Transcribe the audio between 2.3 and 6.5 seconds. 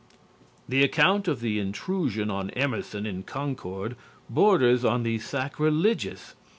on Emerson in Concord borders on the sacrilegious.